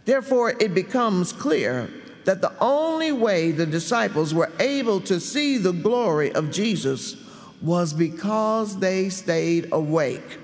Therefore, 0.05 0.55
it 0.61 0.75
becomes 0.75 1.33
clear 1.33 1.91
that 2.29 2.43
the 2.43 2.53
only 2.61 3.11
way 3.11 3.53
the 3.53 3.65
disciples 3.65 4.35
were 4.35 4.53
able 4.61 5.01
to 5.01 5.19
see 5.19 5.57
the 5.57 5.73
glory 5.73 6.31
of 6.35 6.51
Jesus 6.51 7.17
was 7.63 7.95
because 7.95 8.79
they 8.81 9.09
stayed 9.09 9.73
awake. 9.73 10.39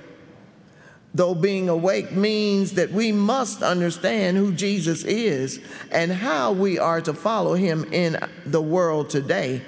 though 1.13 1.35
being 1.35 1.69
awake 1.69 2.11
means 2.11 2.73
that 2.73 2.91
we 2.91 3.13
must 3.13 3.63
understand 3.63 4.39
who 4.39 4.51
Jesus 4.51 5.05
is 5.05 5.61
and 5.93 6.11
how 6.11 6.53
we 6.53 6.79
are 6.79 7.03
to 7.03 7.13
follow 7.13 7.53
him 7.53 7.85
in 7.93 8.17
the 8.47 8.63
world 8.63 9.11
today, 9.11 9.61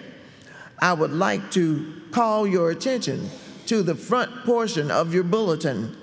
I 0.78 0.94
would 0.94 1.12
like 1.12 1.50
to 1.50 2.00
call 2.12 2.46
your 2.46 2.70
attention 2.70 3.28
to 3.66 3.82
the 3.82 3.94
front 3.94 4.46
portion 4.46 4.90
of 4.90 5.12
your 5.12 5.22
bulletin. 5.22 5.94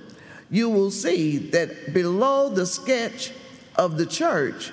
You 0.51 0.69
will 0.69 0.91
see 0.91 1.39
that 1.49 1.91
below 1.91 2.49
the 2.49 2.67
sketch 2.67 3.31
of 3.75 3.97
the 3.97 4.05
church, 4.05 4.71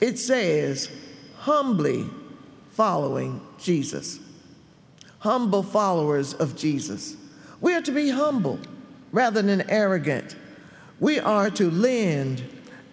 it 0.00 0.18
says, 0.18 0.90
humbly 1.38 2.08
following 2.72 3.40
Jesus. 3.58 4.18
Humble 5.18 5.62
followers 5.62 6.34
of 6.34 6.56
Jesus. 6.56 7.16
We 7.60 7.74
are 7.74 7.82
to 7.82 7.92
be 7.92 8.10
humble 8.10 8.58
rather 9.12 9.42
than 9.42 9.68
arrogant. 9.70 10.36
We 10.98 11.18
are 11.18 11.50
to 11.50 11.70
lend 11.70 12.42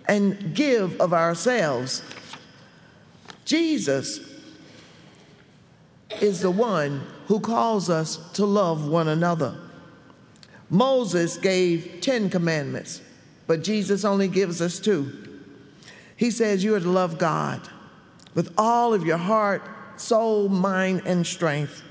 and 0.08 0.54
give 0.54 1.00
of 1.00 1.14
ourselves. 1.14 2.02
Jesus 3.46 4.20
is 6.22 6.42
the 6.42 6.52
one 6.52 7.02
who 7.28 7.40
calls 7.40 7.90
us 7.90 8.18
to 8.34 8.46
love 8.46 8.88
one 8.88 9.08
another. 9.08 9.58
Moses 10.70 11.38
gave 11.38 12.00
10 12.02 12.30
commandments, 12.30 13.02
but 13.46 13.64
Jesus 13.64 14.04
only 14.04 14.28
gives 14.28 14.62
us 14.62 14.80
two. 14.80 15.27
He 16.18 16.32
says 16.32 16.64
you 16.64 16.76
are 16.76 16.80
to 16.80 16.90
love 16.90 17.18
God 17.18 17.62
with 18.34 18.54
all 18.58 18.94
of 18.94 19.06
your 19.06 19.18
heart, 19.18 19.62
soul, 19.96 20.50
mind, 20.50 21.04
and 21.06 21.26
strength, 21.26 21.84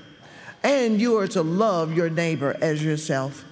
and 0.63 0.99
you 1.01 1.17
are 1.17 1.27
to 1.29 1.41
love 1.41 1.95
your 1.95 2.09
neighbor 2.09 2.55
as 2.61 2.83
yourself. 2.83 3.45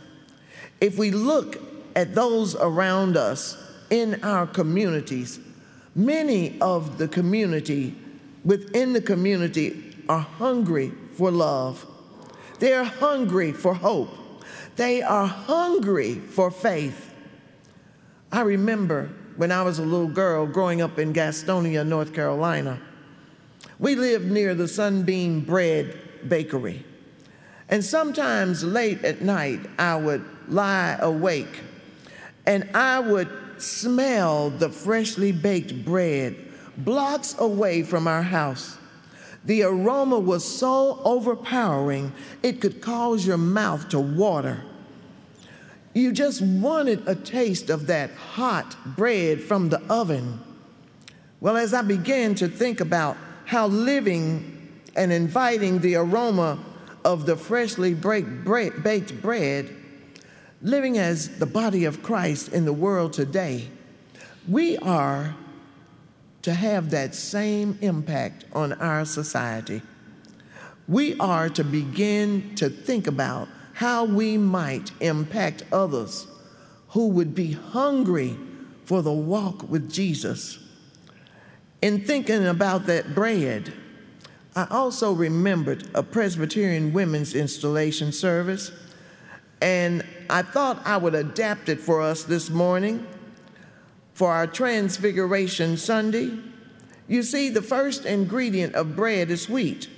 If 0.82 0.98
we 0.98 1.12
look 1.12 1.58
at 1.96 2.14
those 2.14 2.56
around 2.56 3.16
us 3.16 3.58
in 3.90 4.22
our 4.22 4.46
communities, 4.46 5.40
many 5.96 6.60
of 6.60 6.98
the 6.98 7.08
community 7.08 7.96
within 8.44 8.92
the 8.92 9.02
community 9.02 9.96
are 10.10 10.20
hungry 10.20 10.92
for 11.16 11.32
love. 11.32 11.86
They're 12.60 12.84
hungry 12.84 13.54
for 13.54 13.74
hope. 13.74 14.10
They 14.76 15.02
are 15.02 15.26
hungry 15.26 16.16
for 16.16 16.52
faith. 16.52 17.14
I 18.30 18.42
remember 18.42 19.10
when 19.36 19.52
I 19.52 19.62
was 19.64 19.80
a 19.80 19.84
little 19.84 20.08
girl 20.08 20.46
growing 20.46 20.82
up 20.82 21.00
in 21.00 21.14
Gastonia, 21.14 21.86
North 21.86 22.14
Carolina. 22.14 22.80
We 23.80 23.96
lived 23.96 24.32
near 24.32 24.56
the 24.56 24.68
Sunbeam 24.68 25.42
Bread 25.42 26.00
Bakery. 26.28 26.86
And 27.68 27.84
sometimes 27.84 28.64
late 28.64 29.04
at 29.04 29.22
night, 29.22 29.60
I 29.78 29.96
would 29.96 30.24
lie 30.48 30.98
awake 31.02 31.64
and 32.46 32.70
I 32.74 33.00
would 33.00 33.30
smell 33.58 34.50
the 34.50 34.70
freshly 34.70 35.32
baked 35.32 35.84
bread 35.84 36.36
blocks 36.78 37.36
away 37.40 37.84
from 37.84 38.08
our 38.08 38.22
house. 38.22 38.78
The 39.46 39.64
aroma 39.64 40.20
was 40.20 40.44
so 40.44 41.00
overpowering, 41.04 42.12
it 42.44 42.62
could 42.62 42.82
cause 42.82 43.26
your 43.26 43.38
mouth 43.38 43.90
to 43.90 44.00
water. 44.00 44.64
You 45.96 46.12
just 46.12 46.42
wanted 46.42 47.08
a 47.08 47.16
taste 47.16 47.70
of 47.70 47.88
that 47.88 48.12
hot 48.12 48.76
bread 48.98 49.42
from 49.42 49.70
the 49.70 49.82
oven. 49.90 50.42
Well, 51.40 51.56
as 51.56 51.74
I 51.74 51.84
began 51.84 52.36
to 52.36 52.50
think 52.50 52.82
about 52.82 53.16
how 53.46 53.68
living 53.68 54.82
and 54.98 55.14
inviting 55.14 55.80
the 55.80 55.96
aroma 55.96 56.60
of 57.06 57.26
the 57.26 57.38
freshly 57.38 57.94
baked 57.94 58.44
bread, 59.22 59.76
living 60.62 60.98
as 60.98 61.40
the 61.40 61.46
body 61.46 61.86
of 61.86 62.04
Christ 62.04 62.52
in 62.52 62.66
the 62.66 62.74
world 62.74 63.14
today, 63.14 63.70
we 64.50 64.78
are 64.80 65.34
to 66.42 66.54
have 66.54 66.90
that 66.90 67.16
same 67.16 67.78
impact 67.80 68.44
on 68.52 68.74
our 68.74 69.06
society. 69.06 69.82
We 70.90 71.18
are 71.20 71.48
to 71.50 71.64
begin 71.64 72.54
to 72.56 72.70
think 72.70 73.08
about 73.08 73.48
how 73.76 74.06
we 74.06 74.38
might 74.38 74.90
impact 75.02 75.62
others 75.70 76.28
who 76.90 77.10
would 77.10 77.36
be 77.36 77.52
hungry 77.52 78.38
for 78.86 79.02
the 79.02 79.12
walk 79.12 79.70
with 79.70 79.92
Jesus. 79.92 80.60
In 81.82 82.06
thinking 82.06 82.48
about 82.48 82.86
that 82.86 83.14
bread, 83.14 83.74
I 84.56 84.66
also 84.72 85.12
remembered 85.12 85.90
a 85.94 86.02
Presbyterian 86.02 86.94
women's 86.94 87.36
installation 87.36 88.14
service, 88.14 88.72
and 89.62 90.06
I 90.30 90.42
thought 90.42 90.82
I 90.86 90.96
would 90.96 91.14
adapt 91.14 91.68
it 91.68 91.82
for 91.82 92.02
us 92.02 92.24
this 92.24 92.50
morning 92.50 93.06
for 94.14 94.32
our 94.32 94.48
Transfiguration 94.48 95.76
Sunday. 95.76 96.32
You 97.10 97.24
see, 97.24 97.50
the 97.50 97.62
first 97.62 98.06
ingredient 98.06 98.74
of 98.74 98.96
bread 98.96 99.30
is 99.30 99.50
wheat. 99.50 99.90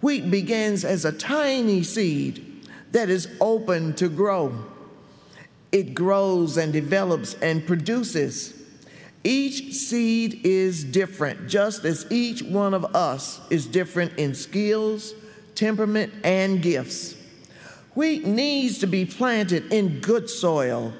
Wheat 0.00 0.30
begins 0.30 0.86
as 0.86 1.04
a 1.04 1.12
tiny 1.12 1.82
seed 1.82 2.46
that 2.92 3.08
is 3.08 3.28
open 3.40 3.94
to 3.94 4.08
grow. 4.08 4.52
It 5.72 5.94
grows 5.94 6.56
and 6.56 6.72
develops 6.72 7.34
and 7.34 7.66
produces. 7.66 8.54
Each 9.22 9.74
seed 9.74 10.40
is 10.44 10.82
different, 10.82 11.48
just 11.48 11.84
as 11.84 12.06
each 12.10 12.42
one 12.42 12.74
of 12.74 12.96
us 12.96 13.40
is 13.50 13.66
different 13.66 14.18
in 14.18 14.34
skills, 14.34 15.14
temperament, 15.54 16.12
and 16.24 16.62
gifts. 16.62 17.16
Wheat 17.94 18.24
needs 18.24 18.78
to 18.78 18.86
be 18.86 19.04
planted 19.04 19.72
in 19.72 20.00
good 20.00 20.30
soil. 20.30 20.92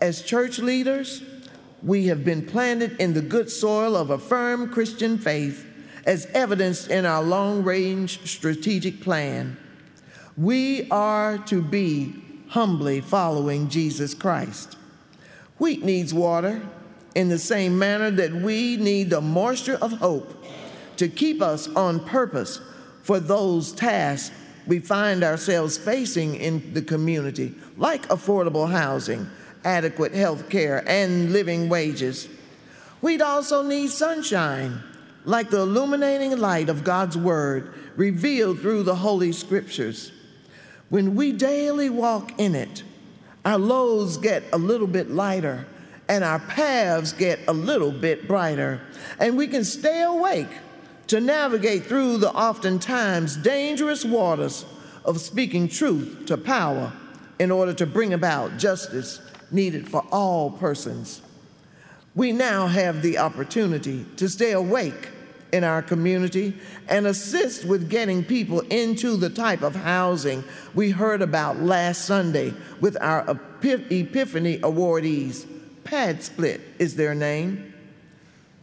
As 0.00 0.22
church 0.22 0.58
leaders, 0.58 1.22
we 1.82 2.06
have 2.06 2.24
been 2.24 2.44
planted 2.44 3.00
in 3.00 3.12
the 3.12 3.22
good 3.22 3.50
soil 3.50 3.96
of 3.96 4.10
a 4.10 4.18
firm 4.18 4.72
Christian 4.72 5.18
faith, 5.18 5.66
as 6.04 6.26
evidenced 6.34 6.90
in 6.90 7.06
our 7.06 7.22
long 7.22 7.62
range 7.62 8.26
strategic 8.28 9.00
plan. 9.00 9.56
We 10.36 10.88
are 10.90 11.38
to 11.38 11.60
be 11.60 12.14
humbly 12.48 13.00
following 13.00 13.68
Jesus 13.68 14.14
Christ. 14.14 14.76
Wheat 15.58 15.84
needs 15.84 16.14
water 16.14 16.62
in 17.14 17.28
the 17.28 17.38
same 17.38 17.78
manner 17.78 18.10
that 18.10 18.32
we 18.32 18.76
need 18.76 19.10
the 19.10 19.20
moisture 19.20 19.78
of 19.80 19.92
hope 19.92 20.44
to 20.96 21.08
keep 21.08 21.42
us 21.42 21.68
on 21.68 22.04
purpose 22.04 22.60
for 23.02 23.20
those 23.20 23.72
tasks 23.72 24.34
we 24.66 24.78
find 24.78 25.24
ourselves 25.24 25.76
facing 25.76 26.36
in 26.36 26.72
the 26.72 26.82
community, 26.82 27.54
like 27.76 28.08
affordable 28.08 28.70
housing, 28.70 29.28
adequate 29.64 30.14
health 30.14 30.48
care, 30.48 30.84
and 30.88 31.32
living 31.32 31.68
wages. 31.68 32.28
We'd 33.00 33.22
also 33.22 33.62
need 33.62 33.90
sunshine, 33.90 34.80
like 35.24 35.50
the 35.50 35.60
illuminating 35.60 36.38
light 36.38 36.68
of 36.68 36.84
God's 36.84 37.18
Word 37.18 37.74
revealed 37.96 38.60
through 38.60 38.84
the 38.84 38.94
Holy 38.94 39.32
Scriptures. 39.32 40.12
When 40.92 41.14
we 41.14 41.32
daily 41.32 41.88
walk 41.88 42.38
in 42.38 42.54
it, 42.54 42.82
our 43.46 43.56
loads 43.56 44.18
get 44.18 44.42
a 44.52 44.58
little 44.58 44.86
bit 44.86 45.10
lighter 45.10 45.64
and 46.06 46.22
our 46.22 46.38
paths 46.38 47.14
get 47.14 47.38
a 47.48 47.52
little 47.54 47.90
bit 47.90 48.28
brighter, 48.28 48.78
and 49.18 49.38
we 49.38 49.46
can 49.46 49.64
stay 49.64 50.02
awake 50.02 50.50
to 51.06 51.18
navigate 51.18 51.86
through 51.86 52.18
the 52.18 52.30
oftentimes 52.30 53.38
dangerous 53.38 54.04
waters 54.04 54.66
of 55.06 55.18
speaking 55.18 55.66
truth 55.66 56.26
to 56.26 56.36
power 56.36 56.92
in 57.38 57.50
order 57.50 57.72
to 57.72 57.86
bring 57.86 58.12
about 58.12 58.58
justice 58.58 59.18
needed 59.50 59.88
for 59.88 60.04
all 60.12 60.50
persons. 60.50 61.22
We 62.14 62.32
now 62.32 62.66
have 62.66 63.00
the 63.00 63.16
opportunity 63.16 64.04
to 64.16 64.28
stay 64.28 64.52
awake 64.52 65.08
in 65.52 65.64
our 65.64 65.82
community 65.82 66.54
and 66.88 67.06
assist 67.06 67.64
with 67.64 67.90
getting 67.90 68.24
people 68.24 68.60
into 68.60 69.16
the 69.16 69.30
type 69.30 69.62
of 69.62 69.74
housing 69.74 70.42
we 70.74 70.90
heard 70.90 71.22
about 71.22 71.60
last 71.60 72.06
Sunday 72.06 72.54
with 72.80 72.96
our 73.00 73.38
Epiphany 73.62 74.58
awardees. 74.58 75.46
PadSplit 75.84 76.60
is 76.78 76.96
their 76.96 77.14
name. 77.14 77.74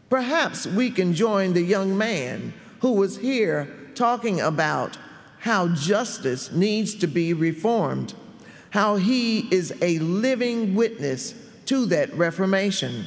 Perhaps 0.09 0.65
we 0.65 0.89
can 0.89 1.13
join 1.13 1.53
the 1.53 1.61
young 1.61 1.97
man 1.97 2.53
who 2.79 2.93
was 2.93 3.17
here 3.17 3.67
talking 3.93 4.41
about 4.41 4.97
how 5.39 5.67
justice 5.69 6.51
needs 6.51 6.95
to 6.95 7.07
be 7.07 7.33
reformed, 7.33 8.13
how 8.71 8.95
he 8.95 9.47
is 9.53 9.73
a 9.81 9.99
living 9.99 10.75
witness 10.75 11.35
to 11.65 11.85
that 11.85 12.11
reformation. 12.13 13.05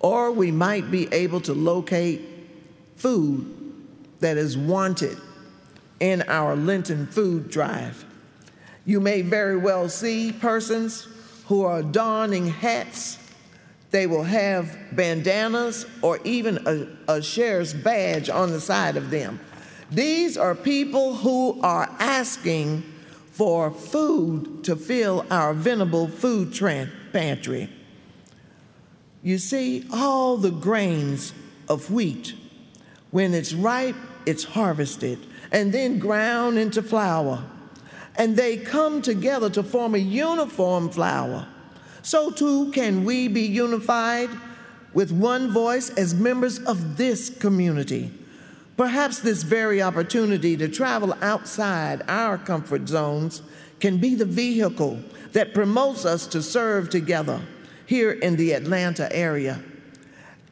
Or 0.00 0.30
we 0.30 0.50
might 0.50 0.90
be 0.90 1.12
able 1.12 1.40
to 1.42 1.52
locate 1.52 2.22
food 2.96 3.54
that 4.20 4.36
is 4.36 4.56
wanted 4.56 5.18
in 6.00 6.22
our 6.28 6.54
Lenten 6.56 7.06
food 7.06 7.50
drive. 7.50 8.04
You 8.84 9.00
may 9.00 9.22
very 9.22 9.56
well 9.56 9.88
see 9.88 10.32
persons 10.32 11.06
who 11.46 11.64
are 11.64 11.82
donning 11.82 12.48
hats. 12.48 13.18
They 13.90 14.06
will 14.06 14.22
have 14.22 14.76
bandanas 14.92 15.86
or 16.02 16.18
even 16.24 16.58
a, 16.66 17.16
a 17.16 17.22
sheriff's 17.22 17.72
badge 17.72 18.28
on 18.28 18.50
the 18.50 18.60
side 18.60 18.96
of 18.96 19.10
them. 19.10 19.40
These 19.90 20.36
are 20.36 20.54
people 20.54 21.14
who 21.14 21.58
are 21.62 21.88
asking 21.98 22.82
for 23.32 23.70
food 23.70 24.64
to 24.64 24.76
fill 24.76 25.24
our 25.30 25.54
venerable 25.54 26.08
food 26.08 26.52
pantry. 27.12 27.70
You 29.22 29.38
see, 29.38 29.84
all 29.92 30.36
the 30.36 30.50
grains 30.50 31.32
of 31.68 31.90
wheat, 31.90 32.34
when 33.10 33.34
it's 33.34 33.52
ripe, 33.52 33.96
it's 34.26 34.44
harvested 34.44 35.18
and 35.50 35.72
then 35.72 35.98
ground 35.98 36.58
into 36.58 36.82
flour. 36.82 37.44
And 38.16 38.36
they 38.36 38.56
come 38.56 39.00
together 39.00 39.48
to 39.50 39.62
form 39.62 39.94
a 39.94 39.98
uniform 39.98 40.90
flour. 40.90 41.46
So 42.02 42.30
too 42.30 42.70
can 42.72 43.04
we 43.04 43.28
be 43.28 43.42
unified 43.42 44.30
with 44.92 45.12
one 45.12 45.50
voice 45.50 45.90
as 45.90 46.14
members 46.14 46.58
of 46.60 46.96
this 46.96 47.30
community. 47.30 48.10
Perhaps 48.76 49.20
this 49.20 49.42
very 49.42 49.82
opportunity 49.82 50.56
to 50.56 50.68
travel 50.68 51.14
outside 51.20 52.02
our 52.08 52.38
comfort 52.38 52.88
zones 52.88 53.42
can 53.80 53.98
be 53.98 54.14
the 54.14 54.24
vehicle 54.24 54.98
that 55.32 55.54
promotes 55.54 56.04
us 56.04 56.26
to 56.28 56.42
serve 56.42 56.90
together 56.90 57.40
here 57.88 58.10
in 58.10 58.36
the 58.36 58.52
Atlanta 58.52 59.10
area. 59.16 59.58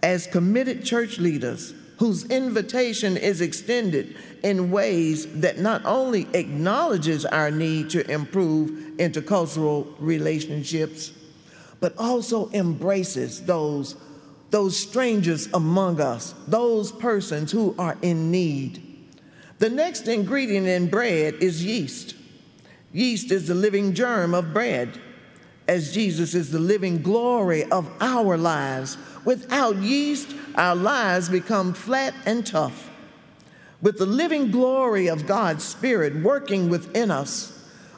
As 0.02 0.26
committed 0.26 0.82
church 0.82 1.18
leaders 1.18 1.74
whose 1.98 2.24
invitation 2.30 3.14
is 3.18 3.42
extended 3.42 4.16
in 4.42 4.70
ways 4.70 5.26
that 5.40 5.58
not 5.58 5.84
only 5.84 6.26
acknowledges 6.32 7.26
our 7.26 7.50
need 7.50 7.90
to 7.90 8.10
improve 8.10 8.70
intercultural 8.96 9.86
relationships, 9.98 11.12
but 11.78 11.94
also 11.98 12.50
embraces 12.52 13.42
those, 13.42 13.96
those 14.48 14.78
strangers 14.78 15.46
among 15.52 16.00
us, 16.00 16.34
those 16.48 16.90
persons 16.90 17.52
who 17.52 17.74
are 17.78 17.98
in 18.00 18.30
need. 18.30 18.82
The 19.58 19.68
next 19.68 20.08
ingredient 20.08 20.66
in 20.66 20.88
bread 20.88 21.34
is 21.34 21.62
yeast. 21.62 22.14
Yeast 22.94 23.30
is 23.30 23.46
the 23.46 23.54
living 23.54 23.92
germ 23.92 24.32
of 24.32 24.54
bread, 24.54 24.98
as 25.68 25.92
Jesus 25.92 26.34
is 26.34 26.50
the 26.50 26.58
living 26.58 27.02
glory 27.02 27.64
of 27.64 27.90
our 28.00 28.36
lives. 28.36 28.96
Without 29.24 29.76
yeast, 29.76 30.34
our 30.54 30.76
lives 30.76 31.28
become 31.28 31.74
flat 31.74 32.14
and 32.24 32.46
tough. 32.46 32.90
With 33.82 33.98
the 33.98 34.06
living 34.06 34.50
glory 34.50 35.08
of 35.08 35.26
God's 35.26 35.64
Spirit 35.64 36.16
working 36.16 36.70
within 36.70 37.10
us, 37.10 37.52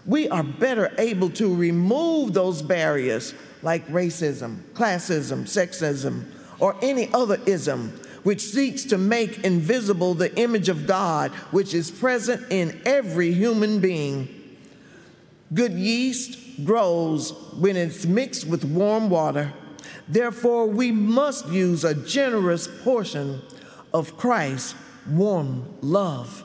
we 0.06 0.28
are 0.28 0.42
better 0.42 0.92
able 0.98 1.30
to 1.30 1.54
remove 1.54 2.32
those 2.32 2.62
barriers 2.62 3.34
like 3.62 3.86
racism, 3.88 4.62
classism, 4.72 5.42
sexism, 5.42 6.24
or 6.58 6.74
any 6.82 7.12
other 7.12 7.38
ism 7.46 7.90
which 8.22 8.40
seeks 8.40 8.84
to 8.84 8.98
make 8.98 9.44
invisible 9.44 10.14
the 10.14 10.34
image 10.36 10.68
of 10.68 10.86
God 10.86 11.30
which 11.50 11.74
is 11.74 11.90
present 11.90 12.44
in 12.50 12.80
every 12.84 13.32
human 13.32 13.80
being. 13.80 14.37
Good 15.52 15.72
yeast 15.72 16.64
grows 16.64 17.32
when 17.54 17.76
it's 17.76 18.04
mixed 18.04 18.46
with 18.46 18.64
warm 18.64 19.08
water. 19.08 19.52
Therefore, 20.06 20.66
we 20.66 20.92
must 20.92 21.48
use 21.48 21.84
a 21.84 21.94
generous 21.94 22.68
portion 22.82 23.40
of 23.94 24.16
Christ's 24.16 24.74
warm 25.08 25.64
love. 25.80 26.44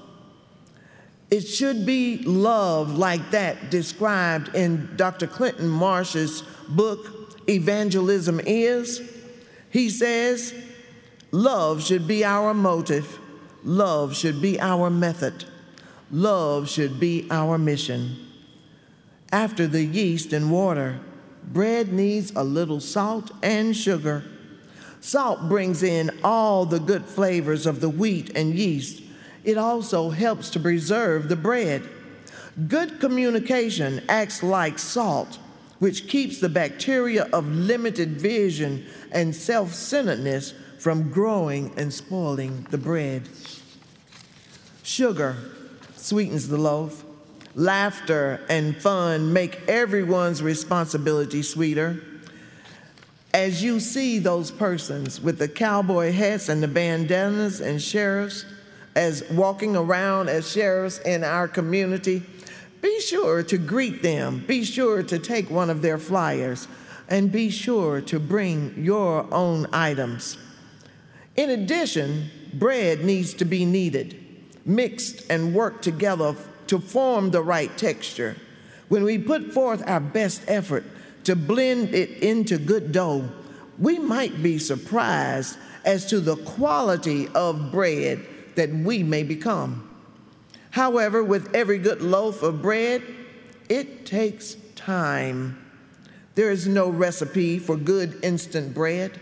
It 1.30 1.42
should 1.42 1.86
be 1.86 2.20
love 2.20 2.98
like 2.98 3.32
that 3.32 3.72
described 3.72 4.56
in 4.56 4.96
Dr. 4.96 5.28
Clinton 5.28 5.68
Marsh's 5.68 6.44
book, 6.70 7.40
Evangelism 7.50 8.40
Is. 8.46 9.02
He 9.70 9.90
says, 9.90 10.54
Love 11.32 11.84
should 11.84 12.08
be 12.08 12.24
our 12.24 12.54
motive, 12.54 13.20
love 13.64 14.16
should 14.16 14.40
be 14.40 14.62
our 14.62 14.92
method, 14.92 15.46
love 16.12 16.70
should 16.70 17.00
be 17.00 17.28
our 17.32 17.58
mission. 17.58 18.16
After 19.34 19.66
the 19.66 19.84
yeast 19.84 20.32
and 20.32 20.52
water, 20.52 21.00
bread 21.44 21.92
needs 21.92 22.32
a 22.36 22.44
little 22.44 22.80
salt 22.80 23.32
and 23.42 23.76
sugar. 23.76 24.24
Salt 25.02 25.50
brings 25.50 25.82
in 25.82 26.12
all 26.24 26.68
the 26.68 26.80
good 26.80 27.04
flavors 27.06 27.66
of 27.66 27.82
the 27.82 27.90
wheat 27.90 28.30
and 28.38 28.54
yeast. 28.54 29.02
It 29.44 29.58
also 29.58 30.12
helps 30.12 30.52
to 30.52 30.60
preserve 30.60 31.30
the 31.30 31.36
bread. 31.36 31.82
Good 32.68 33.00
communication 33.00 34.04
acts 34.08 34.44
like 34.44 34.78
salt, 34.78 35.40
which 35.80 36.08
keeps 36.08 36.40
the 36.40 36.48
bacteria 36.48 37.24
of 37.34 37.48
limited 37.48 38.22
vision 38.22 38.86
and 39.12 39.36
self 39.36 39.74
centeredness 39.74 40.54
from 40.78 41.10
growing 41.10 41.74
and 41.76 41.92
spoiling 41.92 42.68
the 42.70 42.78
bread. 42.78 43.28
Sugar 44.84 45.38
sweetens 45.96 46.50
the 46.50 46.60
loaf. 46.60 47.04
Laughter 47.56 48.42
and 48.50 48.76
fun 48.76 49.32
make 49.32 49.62
everyone's 49.68 50.42
responsibility 50.42 51.44
sweeter. 51.44 52.02
As 53.32 53.64
you 53.64 53.80
see 53.80 54.18
those 54.18 54.50
persons 54.50 55.22
with 55.22 55.38
the 55.38 55.48
cowboy 55.48 56.12
hats 56.12 56.50
and 56.50 56.64
the 56.64 56.68
bandanas 56.68 57.62
and 57.62 57.82
sheriffs 57.82 58.46
as 58.96 59.24
walking 59.30 59.76
around 59.76 60.30
as 60.30 60.52
sheriffs 60.52 61.00
in 61.00 61.24
our 61.24 61.48
community, 61.48 62.24
be 62.82 63.00
sure 63.00 63.44
to 63.44 63.58
greet 63.58 64.02
them. 64.02 64.44
Be 64.48 64.64
sure 64.64 65.04
to 65.04 65.20
take 65.20 65.50
one 65.50 65.70
of 65.70 65.82
their 65.82 65.98
flyers 66.00 66.68
and 67.08 67.32
be 67.32 67.50
sure 67.50 68.02
to 68.02 68.20
bring 68.20 68.74
your 68.84 69.32
own 69.32 69.68
items. 69.72 70.38
In 71.36 71.52
addition, 71.52 72.30
bread 72.54 73.04
needs 73.04 73.34
to 73.36 73.46
be 73.46 73.66
kneaded, 73.66 74.20
mixed, 74.66 75.24
and 75.30 75.54
worked 75.54 75.84
together 75.84 76.36
to 76.68 76.80
form 76.80 77.32
the 77.32 77.42
right 77.42 77.76
texture, 77.78 78.36
when 78.90 79.04
we 79.04 79.18
put 79.18 79.54
forth 79.54 79.84
our 79.88 80.00
best 80.00 80.44
effort 80.48 80.86
to 81.24 81.36
blend 81.36 81.94
it 81.94 82.10
into 82.22 82.58
good 82.58 82.92
dough, 82.92 83.30
we 83.80 83.98
might 83.98 84.44
be 84.44 84.60
surprised 84.60 85.58
as 85.86 86.06
to 86.08 86.20
the 86.20 86.36
quality 86.36 87.28
of 87.30 87.72
bread 87.72 88.26
that 88.56 88.70
we 88.70 89.04
may 89.04 89.24
become. 89.24 89.90
However, 90.72 91.24
with 91.24 91.54
every 91.54 91.78
good 91.78 92.02
loaf 92.02 92.42
of 92.44 92.62
bread, 92.62 93.04
it 93.70 94.06
takes 94.06 94.56
time. 94.76 95.60
There 96.36 96.52
is 96.52 96.68
no 96.68 96.90
recipe 96.90 97.60
for 97.60 97.78
good 97.78 98.20
instant 98.24 98.74
bread. 98.74 99.20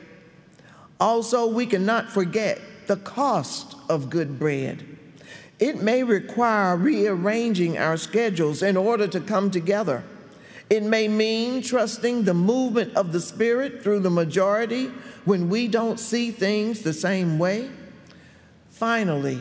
Also, 0.99 1.47
we 1.47 1.65
cannot 1.65 2.09
forget 2.09 2.59
the 2.87 2.97
cost 2.97 3.75
of 3.89 4.09
good 4.09 4.39
bread. 4.39 4.90
It 5.61 5.79
may 5.79 6.01
require 6.01 6.75
rearranging 6.75 7.77
our 7.77 7.95
schedules 7.95 8.63
in 8.63 8.75
order 8.75 9.07
to 9.07 9.21
come 9.21 9.51
together. 9.51 10.03
It 10.71 10.81
may 10.81 11.07
mean 11.07 11.61
trusting 11.61 12.23
the 12.23 12.33
movement 12.33 12.95
of 12.95 13.13
the 13.13 13.19
Spirit 13.19 13.83
through 13.83 13.99
the 13.99 14.09
majority 14.09 14.87
when 15.23 15.49
we 15.49 15.67
don't 15.67 15.99
see 15.99 16.31
things 16.31 16.81
the 16.81 16.93
same 16.93 17.37
way. 17.37 17.69
Finally, 18.71 19.37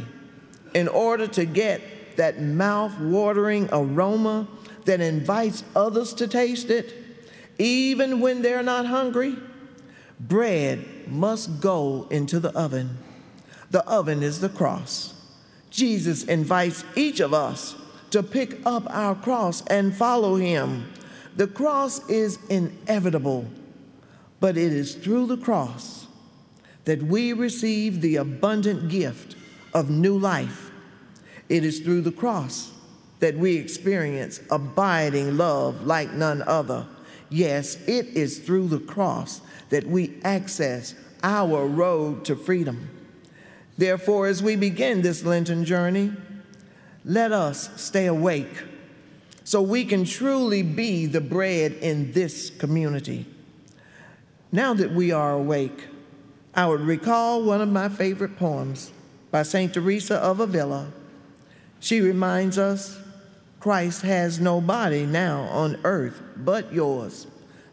in 0.74 0.88
order 0.88 1.26
to 1.26 1.46
get 1.46 1.80
that 2.18 2.42
mouth 2.42 2.98
watering 3.00 3.70
aroma 3.72 4.46
that 4.84 5.00
invites 5.00 5.64
others 5.74 6.12
to 6.14 6.28
taste 6.28 6.68
it, 6.68 6.92
even 7.58 8.20
when 8.20 8.42
they're 8.42 8.62
not 8.62 8.84
hungry, 8.84 9.38
bread 10.18 10.84
must 11.08 11.62
go 11.62 12.06
into 12.10 12.38
the 12.38 12.50
oven. 12.50 12.98
The 13.70 13.84
oven 13.88 14.22
is 14.22 14.40
the 14.40 14.50
cross. 14.50 15.14
Jesus 15.70 16.24
invites 16.24 16.84
each 16.96 17.20
of 17.20 17.32
us 17.32 17.76
to 18.10 18.22
pick 18.22 18.64
up 18.66 18.84
our 18.90 19.14
cross 19.14 19.64
and 19.66 19.94
follow 19.94 20.36
him. 20.36 20.92
The 21.36 21.46
cross 21.46 22.08
is 22.08 22.38
inevitable, 22.48 23.46
but 24.40 24.56
it 24.56 24.72
is 24.72 24.94
through 24.94 25.26
the 25.26 25.36
cross 25.36 26.06
that 26.84 27.02
we 27.02 27.32
receive 27.32 28.00
the 28.00 28.16
abundant 28.16 28.88
gift 28.88 29.36
of 29.72 29.90
new 29.90 30.18
life. 30.18 30.70
It 31.48 31.64
is 31.64 31.80
through 31.80 32.02
the 32.02 32.12
cross 32.12 32.72
that 33.20 33.36
we 33.36 33.56
experience 33.56 34.40
abiding 34.50 35.36
love 35.36 35.86
like 35.86 36.12
none 36.12 36.42
other. 36.42 36.86
Yes, 37.28 37.76
it 37.86 38.06
is 38.08 38.40
through 38.40 38.68
the 38.68 38.80
cross 38.80 39.40
that 39.68 39.86
we 39.86 40.18
access 40.24 40.94
our 41.22 41.66
road 41.66 42.24
to 42.24 42.34
freedom. 42.34 42.88
Therefore, 43.80 44.26
as 44.26 44.42
we 44.42 44.56
begin 44.56 45.00
this 45.00 45.24
Lenten 45.24 45.64
journey, 45.64 46.12
let 47.02 47.32
us 47.32 47.70
stay 47.80 48.04
awake 48.04 48.62
so 49.42 49.62
we 49.62 49.86
can 49.86 50.04
truly 50.04 50.62
be 50.62 51.06
the 51.06 51.22
bread 51.22 51.72
in 51.80 52.12
this 52.12 52.50
community. 52.50 53.24
Now 54.52 54.74
that 54.74 54.92
we 54.92 55.12
are 55.12 55.32
awake, 55.32 55.86
I 56.54 56.66
would 56.66 56.82
recall 56.82 57.42
one 57.42 57.62
of 57.62 57.70
my 57.70 57.88
favorite 57.88 58.36
poems 58.36 58.92
by 59.30 59.44
St. 59.44 59.72
Teresa 59.72 60.16
of 60.16 60.40
Avila. 60.40 60.92
She 61.80 62.02
reminds 62.02 62.58
us 62.58 63.00
Christ 63.60 64.02
has 64.02 64.38
no 64.38 64.60
body 64.60 65.06
now 65.06 65.44
on 65.44 65.80
earth 65.84 66.20
but 66.36 66.70
yours, 66.70 67.26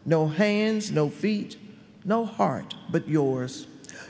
no 0.06 0.26
hands, 0.26 0.90
no 0.90 1.10
feet, 1.10 1.58
no 2.02 2.24
heart 2.24 2.74
but 2.90 3.06
yours. 3.06 3.66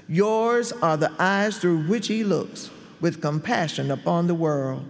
Yours 0.09 0.73
are 0.73 0.97
the 0.97 1.13
eyes 1.19 1.59
through 1.59 1.83
which 1.87 2.09
he 2.09 2.25
looks 2.25 2.71
with 3.01 3.21
compassion 3.21 3.91
upon 3.91 4.27
the 4.27 4.35
world. 4.35 4.85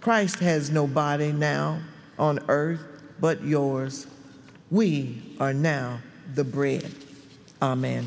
Christ 0.00 0.38
has 0.38 0.70
no 0.70 0.86
body 0.86 1.32
now, 1.32 1.80
on 2.18 2.38
earth 2.48 2.80
but 3.20 3.42
yours. 3.42 4.06
We 4.70 5.22
are 5.40 5.52
now 5.52 6.00
the 6.34 6.44
bread. 6.44 6.90
Amen. 7.60 8.06